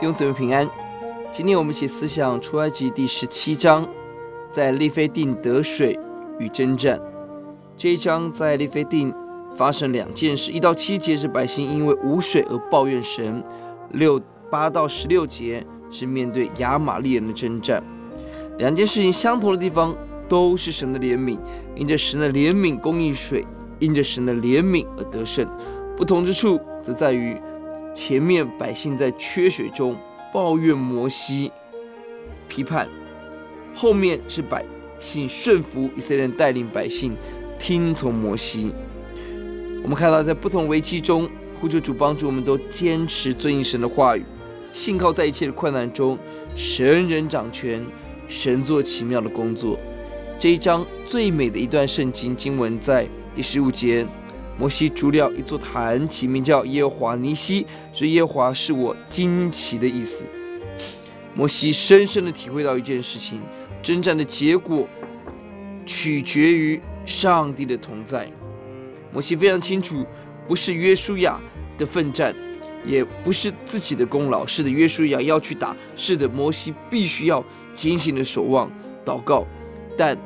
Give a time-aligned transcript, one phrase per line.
[0.00, 0.70] 弟兄姊妹平安。
[1.32, 3.84] 今天我们一起思想出埃及第十七章，
[4.48, 5.98] 在利非定得水
[6.38, 7.00] 与征战。
[7.76, 9.12] 这一章在利非定
[9.56, 13.42] 发生两件事：一到七节是百姓因为无水而抱怨神；
[13.90, 17.82] 六八到十六节是面对亚玛力人的征战。
[18.56, 19.92] 两件事情相同的地方
[20.28, 21.40] 都是神的怜悯，
[21.74, 23.44] 因着神的怜悯供应水，
[23.80, 25.44] 因着神的怜悯而得胜。
[25.96, 27.36] 不同之处则在于。
[27.94, 29.96] 前面百姓在缺水中
[30.32, 31.50] 抱怨摩西
[32.48, 32.88] 批判，
[33.74, 34.64] 后面是百
[34.98, 37.16] 姓顺服以色列人带领百姓
[37.58, 38.72] 听从摩西。
[39.82, 41.28] 我们看到在不同危机中，
[41.60, 44.24] 呼求主帮助我们都坚持遵行神的话语，
[44.72, 46.18] 信靠在一切的困难中，
[46.54, 47.84] 神人掌权，
[48.28, 49.78] 神做奇妙的工作。
[50.38, 54.06] 这一章最美的一段圣经经文在第十五节。
[54.58, 60.26] 摩西筑了一座坛，起名叫耶华尼西，所以耶华是我惊奇的意思。
[61.32, 63.40] 摩西深深的体会到一件事情：
[63.80, 64.88] 征战的结果
[65.86, 68.28] 取决于上帝的同在。
[69.12, 70.04] 摩西非常清楚，
[70.48, 71.40] 不是约书亚
[71.78, 72.34] 的奋战，
[72.84, 74.44] 也不是自己的功劳。
[74.44, 78.68] 是的，约书亚要去打，是的，摩西必须要警醒的守望、
[79.04, 79.46] 祷告，
[79.96, 80.18] 但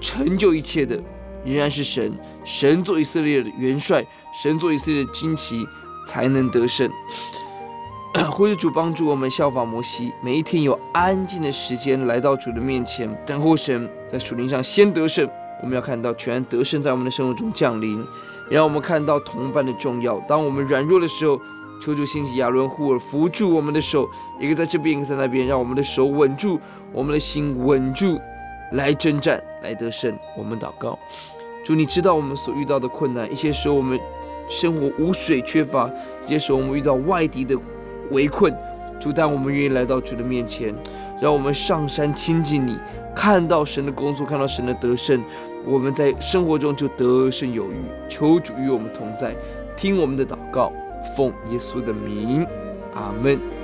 [0.00, 0.98] 成就一切的。
[1.44, 2.12] 仍然是神，
[2.44, 5.66] 神做以色列的元帅，神做以色列的旌旗，
[6.06, 6.90] 才能得胜。
[8.30, 15.28] 呼求主帮助我们效法摩西，每一天有安静的时间来到主的面前，等候神在属灵上先得胜。
[15.62, 18.04] 我们要看到全然得胜在我们的生活中降临，
[18.50, 20.18] 让我们看到同伴的重要。
[20.20, 21.40] 当我们软弱的时候，
[21.80, 24.08] 求主兴起亚伦、户珥扶住我们的手，
[24.40, 26.58] 一个在这边，一个在那边，让我们的手稳住，
[26.92, 28.20] 我们的心稳住。
[28.72, 30.16] 来征战，来得胜。
[30.36, 30.98] 我们祷告，
[31.64, 33.30] 主，你知道我们所遇到的困难。
[33.32, 33.98] 一些时候我们
[34.48, 35.90] 生活无水缺乏，
[36.26, 37.56] 一些时候我们遇到外敌的
[38.10, 38.54] 围困。
[39.00, 40.74] 主，但我们愿意来到主的面前，
[41.22, 42.78] 让我们上山亲近你，
[43.16, 45.24] 看到神的工作，看到神的得胜。
[45.64, 47.76] 我们在生活中就得胜有余。
[48.08, 49.34] 求主与我们同在，
[49.76, 50.70] 听我们的祷告，
[51.16, 52.46] 奉耶稣的名，
[52.94, 53.59] 阿门。